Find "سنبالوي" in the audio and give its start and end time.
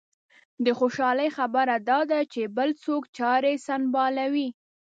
3.65-4.49